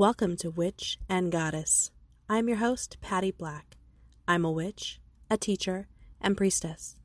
[0.00, 1.90] Welcome to Witch and Goddess.
[2.26, 3.76] I'm your host, Patty Black.
[4.26, 4.98] I'm a witch,
[5.30, 5.88] a teacher,
[6.22, 6.96] and priestess.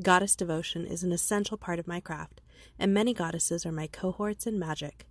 [0.00, 2.40] Goddess devotion is an essential part of my craft,
[2.78, 5.08] and many goddesses are my cohorts in magic.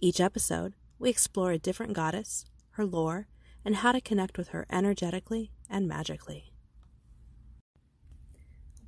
[0.00, 3.28] Each episode, we explore a different goddess, her lore,
[3.62, 6.54] and how to connect with her energetically and magically.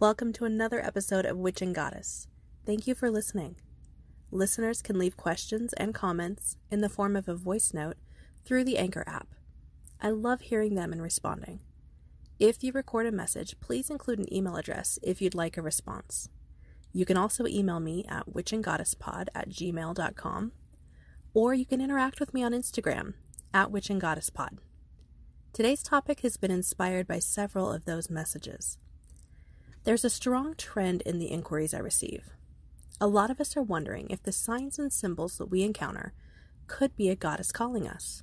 [0.00, 2.26] Welcome to another episode of Witch and Goddess.
[2.64, 3.56] Thank you for listening.
[4.30, 7.96] Listeners can leave questions and comments in the form of a voice note
[8.44, 9.28] through the Anchor app.
[10.00, 11.60] I love hearing them and responding.
[12.38, 16.28] If you record a message, please include an email address if you'd like a response.
[16.92, 20.52] You can also email me at witchandgoddesspod at gmail.com,
[21.32, 23.14] or you can interact with me on Instagram
[23.54, 24.58] at witchandgoddesspod.
[25.52, 28.76] Today's topic has been inspired by several of those messages.
[29.84, 32.30] There's a strong trend in the inquiries I receive.
[32.98, 36.14] A lot of us are wondering if the signs and symbols that we encounter
[36.66, 38.22] could be a goddess calling us.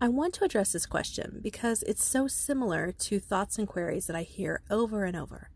[0.00, 4.16] I want to address this question because it's so similar to thoughts and queries that
[4.16, 5.50] I hear over and over,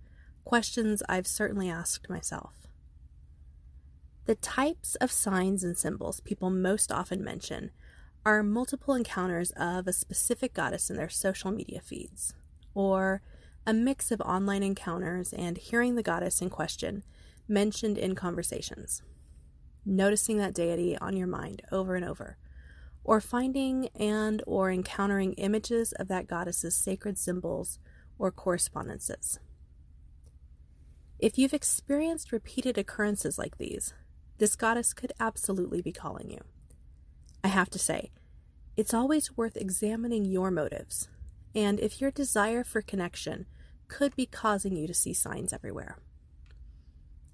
[0.45, 2.69] questions I've certainly asked myself.
[4.27, 7.73] The types of signs and symbols people most often mention
[8.25, 12.33] are multiple encounters of a specific goddess in their social media feeds,
[12.75, 13.23] or
[13.67, 17.03] a mix of online encounters and hearing the goddess in question
[17.48, 19.03] mentioned in conversations,
[19.84, 22.39] noticing that deity on your mind over and over,
[23.03, 27.78] or finding and or encountering images of that goddess's sacred symbols
[28.19, 29.39] or correspondences.
[31.19, 33.95] If you've experienced repeated occurrences like these,
[34.39, 36.41] this goddess could absolutely be calling you.
[37.42, 38.11] I have to say,
[38.77, 41.08] it's always worth examining your motives,
[41.55, 43.46] and if your desire for connection
[43.86, 45.98] could be causing you to see signs everywhere.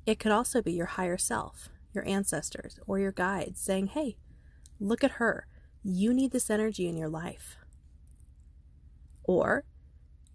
[0.06, 4.16] It could also be your higher self, your ancestors, or your guides saying, hey,
[4.78, 5.46] look at her.
[5.82, 7.56] You need this energy in your life.
[9.24, 9.64] Or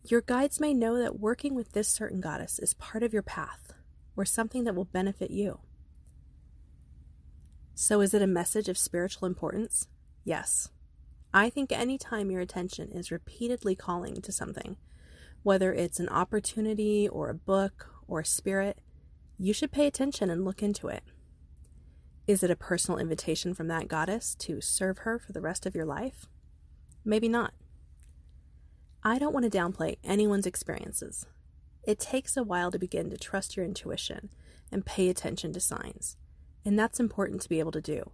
[0.04, 3.74] your guides may know that working with this certain goddess is part of your path
[4.16, 5.60] or something that will benefit you.
[7.74, 9.88] So, is it a message of spiritual importance?
[10.24, 10.70] Yes.
[11.34, 14.78] I think anytime your attention is repeatedly calling to something,
[15.44, 18.80] whether it's an opportunity or a book or a spirit,
[19.38, 21.04] you should pay attention and look into it.
[22.28, 25.76] Is it a personal invitation from that goddess to serve her for the rest of
[25.76, 26.26] your life?
[27.04, 27.54] Maybe not.
[29.04, 31.28] I don't want to downplay anyone's experiences.
[31.84, 34.30] It takes a while to begin to trust your intuition
[34.72, 36.18] and pay attention to signs,
[36.66, 38.10] and that's important to be able to do.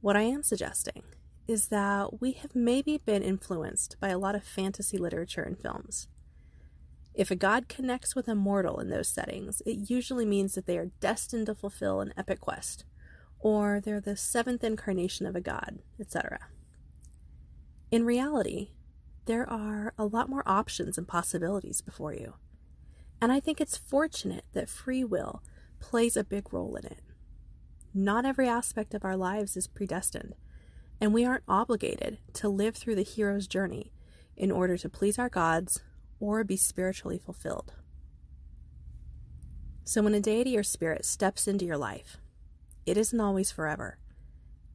[0.00, 1.02] What I am suggesting
[1.46, 6.08] is that we have maybe been influenced by a lot of fantasy literature and films.
[7.16, 10.76] If a god connects with a mortal in those settings, it usually means that they
[10.76, 12.84] are destined to fulfill an epic quest,
[13.40, 16.40] or they're the seventh incarnation of a god, etc.
[17.90, 18.72] In reality,
[19.24, 22.34] there are a lot more options and possibilities before you.
[23.22, 25.42] And I think it's fortunate that free will
[25.80, 27.00] plays a big role in it.
[27.94, 30.34] Not every aspect of our lives is predestined,
[31.00, 33.90] and we aren't obligated to live through the hero's journey
[34.36, 35.80] in order to please our gods
[36.20, 37.74] or be spiritually fulfilled.
[39.84, 42.16] So, when a deity or spirit steps into your life,
[42.84, 43.98] it isn't always forever.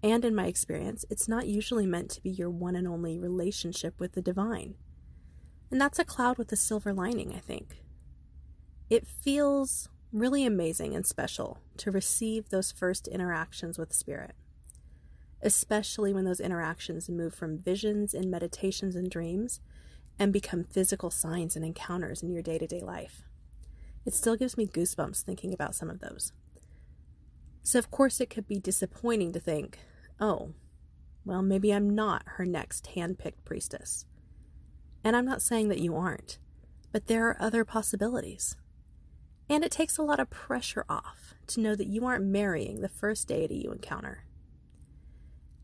[0.04, 4.00] And in my experience, it's not usually meant to be your one and only relationship
[4.00, 4.76] with the divine.
[5.70, 7.84] And that's a cloud with a silver lining, I think.
[8.90, 14.36] It feels really amazing and special to receive those first interactions with spirit,
[15.42, 19.62] especially when those interactions move from visions and meditations and dreams
[20.20, 23.24] and become physical signs and encounters in your day to day life.
[24.06, 26.34] It still gives me goosebumps thinking about some of those.
[27.64, 29.80] So, of course, it could be disappointing to think,
[30.20, 30.54] oh,
[31.24, 34.06] well, maybe I'm not her next hand picked priestess.
[35.04, 36.40] And I'm not saying that you aren't,
[36.92, 38.56] but there are other possibilities.
[39.50, 42.90] And it takes a lot of pressure off to know that you aren't marrying the
[42.90, 44.26] first deity you encounter.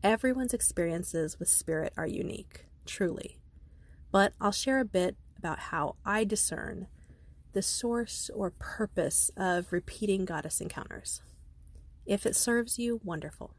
[0.02, 3.38] Everyone's experiences with spirit are unique, truly
[4.10, 6.88] but I'll share a bit about how I discern
[7.52, 11.22] the source or purpose of repeating goddess encounters.
[12.06, 13.54] If it serves you, wonderful.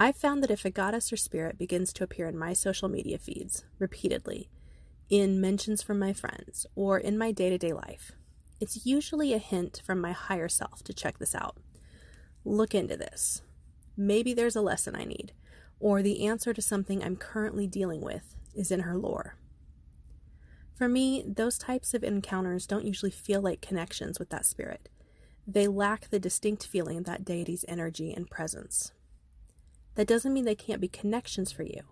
[0.00, 3.18] I've found that if a goddess or spirit begins to appear in my social media
[3.18, 4.50] feeds repeatedly,
[5.08, 8.12] in mentions from my friends, or in my day to day life,
[8.60, 11.58] it's usually a hint from my higher self to check this out.
[12.44, 13.42] Look into this.
[13.96, 15.32] Maybe there's a lesson I need,
[15.78, 19.36] or the answer to something I'm currently dealing with is in her lore.
[20.74, 24.88] For me, those types of encounters don't usually feel like connections with that spirit.
[25.46, 28.92] They lack the distinct feeling of that deity's energy and presence.
[29.94, 31.82] that doesn't mean they can't be connections for you.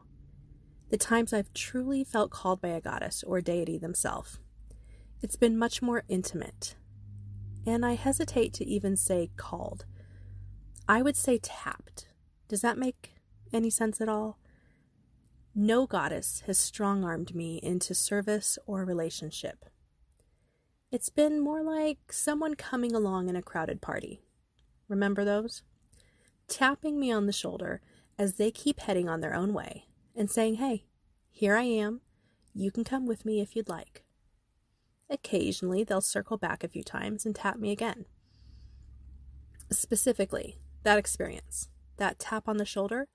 [0.91, 4.39] The times I've truly felt called by a goddess or deity themselves,
[5.23, 6.75] it's been much more intimate.
[7.65, 9.85] And I hesitate to even say called.
[10.89, 12.09] I would say tapped.
[12.49, 13.15] Does that make
[13.53, 14.39] any sense at all?
[15.55, 19.67] No goddess has strong armed me into service or relationship.
[20.91, 24.23] It's been more like someone coming along in a crowded party.
[24.89, 25.63] Remember those?
[26.49, 27.83] Tapping me on the shoulder
[28.19, 30.85] as they keep heading on their own way and saying, Hey,
[31.31, 32.01] here I am.
[32.55, 34.05] You can come with me if you'd like.
[35.11, 38.07] Occasionally, they'll circle back a few times and tap me again.
[39.71, 43.09] Specifically, that experience, that tap on the shoulder,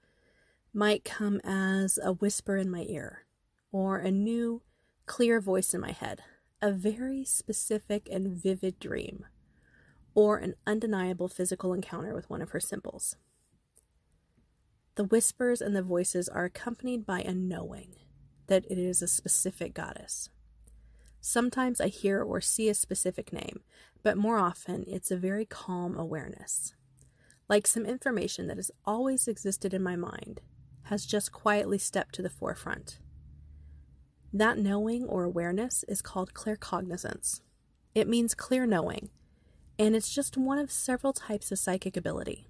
[0.77, 3.25] might come as a whisper in my ear
[3.71, 4.61] or a new,
[5.07, 6.21] clear voice in my head,
[6.61, 9.25] a very specific and vivid dream,
[10.13, 13.15] or an undeniable physical encounter with one of her symbols.
[14.93, 17.95] The whispers and the voices are accompanied by a knowing
[18.45, 20.29] that it is a specific goddess.
[21.19, 23.61] Sometimes I hear or see a specific name,
[24.03, 26.75] but more often it's a very calm awareness.
[27.49, 30.39] Like some information that has always existed in my mind
[30.87, 32.99] has just quietly stepped to the forefront.
[34.33, 37.41] That knowing or awareness is called claircognizance.
[37.95, 39.09] It means clear knowing,
[39.79, 42.47] and it's just one of several types of psychic ability.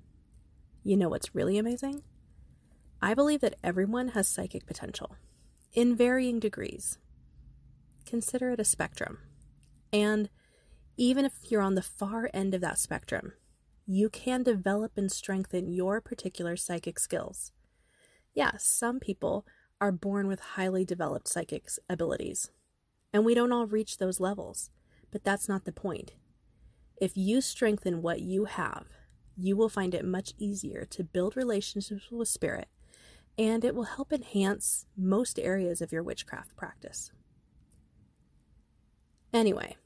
[0.83, 2.03] You know what's really amazing?
[3.01, 5.15] I believe that everyone has psychic potential
[5.73, 6.97] in varying degrees.
[8.05, 9.19] Consider it a spectrum.
[9.93, 10.29] And
[10.97, 13.33] even if you're on the far end of that spectrum,
[13.85, 17.51] you can develop and strengthen your particular psychic skills.
[18.37, 19.45] Yes, yeah, some people
[19.81, 22.51] are born with highly developed psychic abilities,
[23.11, 24.69] and we don't all reach those levels,
[25.11, 26.13] but that's not the point.
[27.01, 28.85] If you strengthen what you have,
[29.35, 32.67] you will find it much easier to build relationships with spirit
[33.37, 37.11] and it will help enhance most areas of your witchcraft practice.
[39.33, 39.77] Anyway,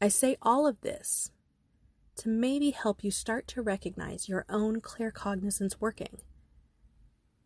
[0.00, 1.32] I say all of this
[2.16, 6.18] to maybe help you start to recognize your own claircognizance working.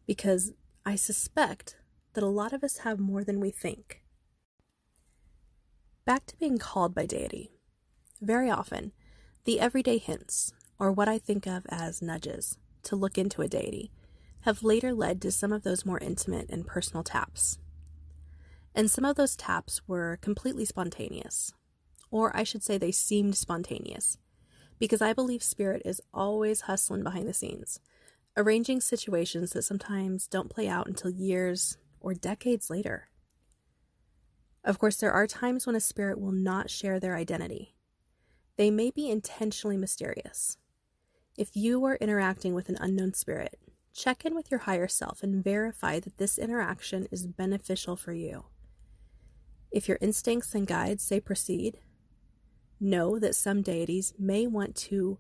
[0.07, 0.53] Because
[0.85, 1.77] I suspect
[2.15, 4.03] that a lot of us have more than we think.
[6.05, 7.53] Back to being called by deity.
[8.21, 8.93] Very often,
[9.45, 13.93] the everyday hints, or what I think of as nudges, to look into a deity,
[14.43, 17.59] have later led to some of those more intimate and personal taps.
[18.75, 21.53] And some of those taps were completely spontaneous.
[22.11, 24.19] Or I should say they seemed spontaneous.
[24.79, 27.79] Because I believe spirit is always hustling behind the scenes,
[28.37, 33.09] arranging situations that sometimes don't play out until years or decades later.
[34.65, 37.75] Of course, there are times when a spirit will not share their identity.
[38.57, 40.57] They may be intentionally mysterious.
[41.37, 43.59] If you are interacting with an unknown spirit,
[43.95, 48.47] Check in with your higher self and verify that this interaction is beneficial for you.
[49.71, 51.79] If your instincts and guides say proceed,
[52.81, 55.19] know that some deities may want to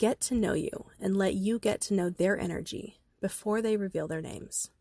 [0.00, 4.08] get to know you and let you get to know their energy before they reveal
[4.08, 4.72] their names.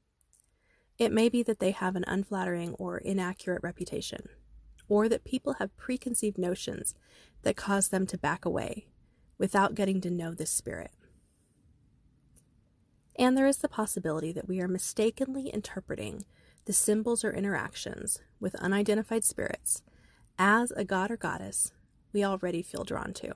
[0.98, 4.30] It may be that they have an unflattering or inaccurate reputation,
[4.88, 6.96] or that people have preconceived notions
[7.44, 8.88] that cause them to back away
[9.38, 10.90] without getting to know this spirit
[13.20, 16.24] and there is the possibility that we are mistakenly interpreting
[16.64, 19.84] the symbols or interactions with unidentified spirits
[20.40, 21.74] as a god or goddess
[22.14, 23.32] we already feel drawn to.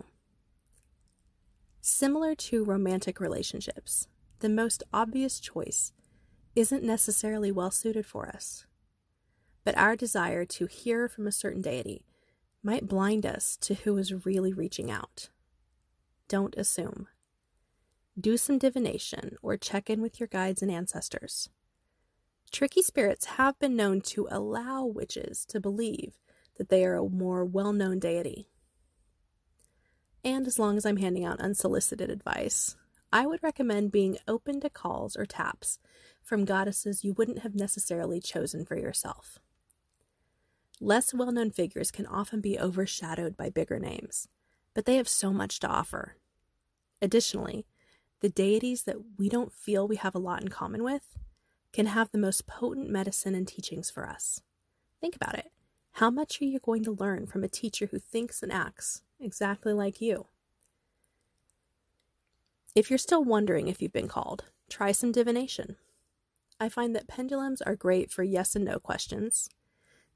[1.85, 4.07] Similar to romantic relationships,
[4.39, 5.91] the most obvious choice
[6.55, 8.65] isn't necessarily well suited for us.
[9.65, 12.05] But our desire to hear from a certain deity
[12.63, 15.27] might blind us to who is really reaching out.
[16.29, 17.09] Don't assume
[18.17, 21.49] do some divination, or check in with your guides and ancestors.
[22.49, 26.13] Tricky spirits have been known to allow witches to believe
[26.57, 28.47] that they are a more well known deity.
[30.23, 32.75] And as long as I'm handing out unsolicited advice,
[33.11, 35.79] I would recommend being open to calls or taps
[36.21, 39.39] from goddesses you wouldn't have necessarily chosen for yourself.
[40.79, 44.27] Less well known figures can often be overshadowed by bigger names,
[44.73, 46.15] but they have so much to offer.
[47.01, 47.65] Additionally,
[48.21, 51.17] the deities that we don't feel we have a lot in common with
[51.73, 54.41] can have the most potent medicine and teachings for us.
[55.01, 55.51] Think about it.
[55.97, 59.73] How much are you going to learn from a teacher who thinks and acts exactly
[59.73, 60.27] like you?
[62.75, 65.75] If you're still wondering if you've been called, try some divination.
[66.59, 69.49] I find that pendulums are great for yes and no questions.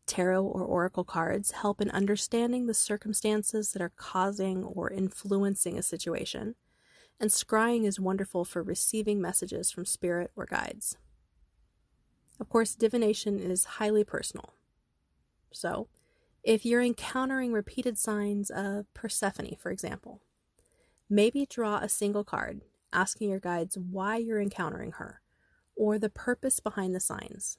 [0.06, 5.84] Tarot or oracle cards help in understanding the circumstances that are causing or influencing a
[5.84, 6.56] situation
[7.20, 10.98] and scrying is wonderful for receiving messages from spirit or guides.
[12.40, 14.54] Of course, divination is highly personal.
[15.52, 15.88] So,
[16.48, 20.22] if you're encountering repeated signs of Persephone, for example,
[21.10, 22.62] maybe draw a single card
[22.94, 25.20] asking your guides why you're encountering her
[25.76, 27.58] or the purpose behind the signs.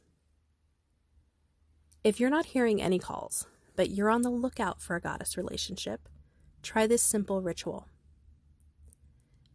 [2.02, 6.08] If you're not hearing any calls, but you're on the lookout for a goddess relationship,
[6.62, 7.88] try this simple ritual.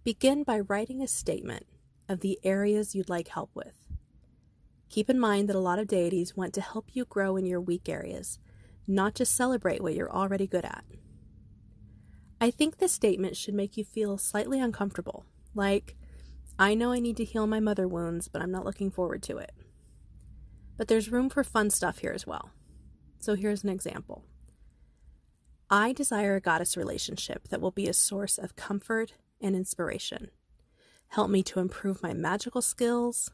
[0.04, 1.66] Begin by writing a statement
[2.08, 3.88] of the areas you'd like help with.
[4.90, 7.60] Keep in mind that a lot of deities want to help you grow in your
[7.60, 8.38] weak areas,
[8.88, 10.84] not just celebrate what you're already good at.
[12.42, 15.26] I think this statement should make you feel slightly uncomfortable,
[15.56, 15.96] like,
[16.60, 19.38] I know I need to heal my mother wounds, but I'm not looking forward to
[19.38, 19.52] it.
[20.78, 22.52] But there's room for fun stuff here as well.
[23.20, 24.24] So here's an example
[25.70, 30.30] I desire a goddess relationship that will be a source of comfort and inspiration.
[31.10, 33.32] Help me to improve my magical skills,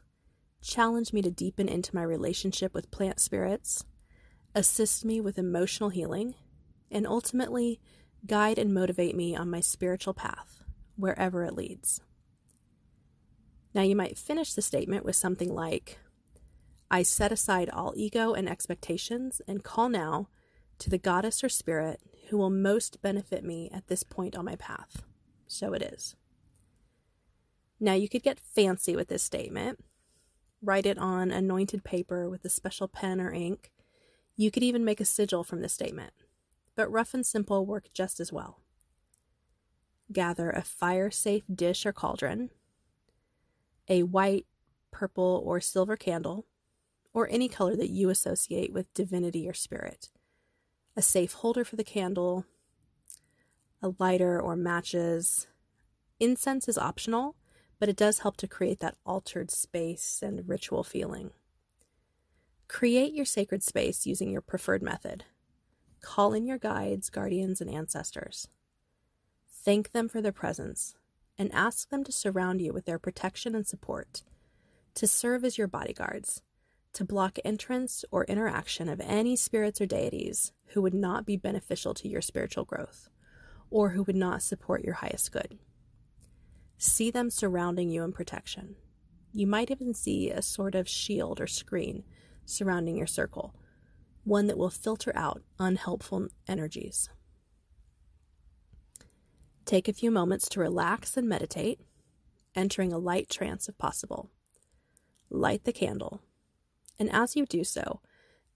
[0.62, 3.84] challenge me to deepen into my relationship with plant spirits,
[4.54, 6.34] assist me with emotional healing,
[6.90, 7.80] and ultimately
[8.26, 10.62] guide and motivate me on my spiritual path,
[10.96, 12.00] wherever it leads.
[13.72, 15.98] Now, you might finish the statement with something like
[16.90, 20.28] I set aside all ego and expectations and call now
[20.80, 24.56] to the goddess or spirit who will most benefit me at this point on my
[24.56, 25.02] path.
[25.46, 26.16] So it is.
[27.78, 29.78] Now, you could get fancy with this statement
[30.62, 33.70] write it on anointed paper with a special pen or ink.
[34.36, 36.12] You could even make a sigil from the statement,
[36.74, 38.60] but rough and simple work just as well.
[40.12, 42.50] Gather a fire safe dish or cauldron,
[43.88, 44.46] a white,
[44.90, 46.46] purple, or silver candle,
[47.12, 50.10] or any color that you associate with divinity or spirit,
[50.96, 52.44] a safe holder for the candle,
[53.82, 55.46] a lighter or matches.
[56.18, 57.36] Incense is optional,
[57.78, 61.30] but it does help to create that altered space and ritual feeling.
[62.70, 65.24] Create your sacred space using your preferred method.
[66.00, 68.46] Call in your guides, guardians, and ancestors.
[69.50, 70.94] Thank them for their presence
[71.36, 74.22] and ask them to surround you with their protection and support,
[74.94, 76.42] to serve as your bodyguards,
[76.92, 81.92] to block entrance or interaction of any spirits or deities who would not be beneficial
[81.94, 83.08] to your spiritual growth
[83.68, 85.58] or who would not support your highest good.
[86.78, 88.76] See them surrounding you in protection.
[89.32, 92.04] You might even see a sort of shield or screen
[92.50, 93.54] surrounding your circle,
[94.24, 97.08] one that will filter out unhelpful energies.
[99.64, 101.80] Take a few moments to relax and meditate,
[102.54, 104.30] entering a light trance if possible.
[105.30, 106.20] Light the candle,
[106.98, 108.00] and as you do so,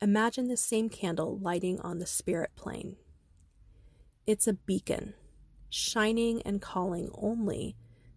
[0.03, 2.97] imagine the same candle lighting on the spirit plane.
[4.27, 5.15] It's a beacon,
[5.71, 7.77] shining and calling only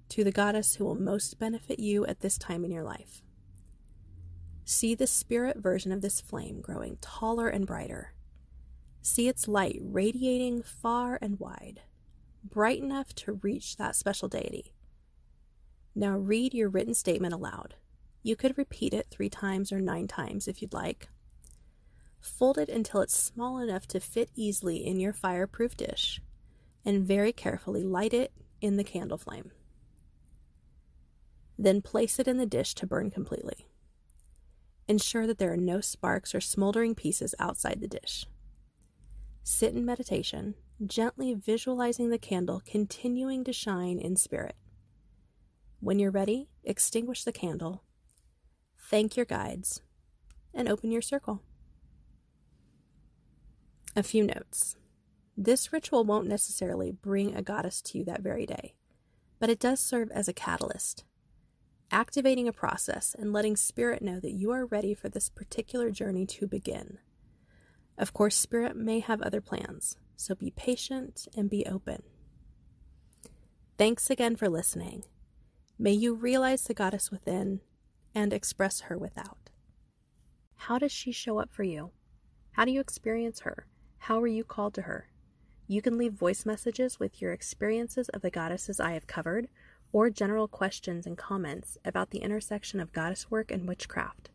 [0.09, 3.21] to the goddess who will most benefit you at this time in your life.
[4.69, 8.11] See the spirit version of this flame growing taller and brighter.
[9.01, 11.83] See its light radiating far and wide,
[12.43, 14.73] bright enough to reach that special deity.
[15.95, 17.75] Now read your written statement aloud.
[18.23, 21.07] You could repeat it three times or nine times if you'd like.
[22.19, 26.21] Fold it until it's small enough to fit easily in your fireproof dish,
[26.83, 29.51] and very carefully light it in the candle flame.
[31.57, 33.65] Then place it in the dish to burn completely.
[34.87, 38.25] Ensure that there are no sparks or smoldering pieces outside the dish.
[39.43, 44.55] Sit in meditation, gently visualizing the candle continuing to shine in spirit.
[45.79, 47.83] When you're ready, extinguish the candle,
[48.77, 49.81] thank your guides,
[50.53, 51.41] and open your circle.
[53.95, 54.75] A few notes.
[55.35, 58.75] This ritual won't necessarily bring a goddess to you that very day,
[59.39, 61.03] but it does serve as a catalyst
[61.91, 66.25] activating a process and letting Spirit know that you are ready for this particular journey
[66.25, 66.99] to begin.
[67.97, 72.03] Of course, Spirit may have other plans, so be patient and be open.
[73.77, 75.03] Thanks again for listening.
[75.79, 77.61] May you realize the goddess within
[78.13, 79.49] and express her without.
[80.55, 81.91] How does she show up for you?
[82.53, 83.67] How do you experience her?
[83.99, 85.09] How are you called to her?
[85.67, 89.47] You can leave voice messages with your experiences of the goddesses I have covered
[89.91, 94.29] or general questions and comments about the intersection of goddess work and witchcraft.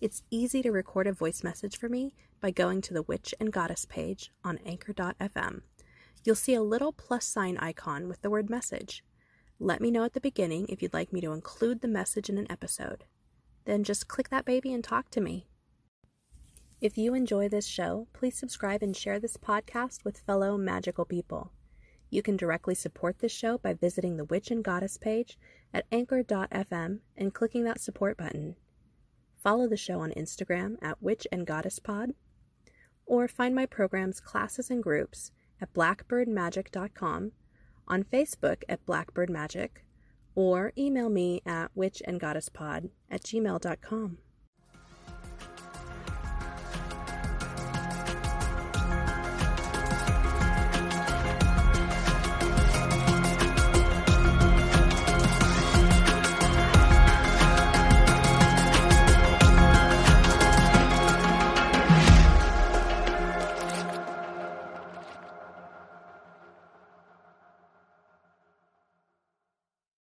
[0.00, 3.52] It's easy to record a voice message for me by going to the Witch and
[3.52, 5.62] Goddess page on anchor.fm.
[6.24, 9.02] You'll see a little plus sign icon with the word message.
[9.58, 12.38] Let me know at the beginning if you'd like me to include the message in
[12.38, 13.04] an episode.
[13.64, 15.46] Then just click that baby and talk to me.
[16.80, 21.50] If you enjoy this show, please subscribe and share this podcast with fellow magical people.
[22.10, 25.38] You can directly support this show by visiting the Witch and Goddess page
[25.72, 28.56] at anchor.fm and clicking that support button.
[29.42, 32.14] Follow the show on Instagram at Witch and Goddess Pod,
[33.06, 37.32] or find my programs, classes, and groups at blackbirdmagic.com,
[37.86, 39.84] on Facebook at Blackbird Magic,
[40.34, 44.18] or email me at witchandgoddesspod at gmail.com.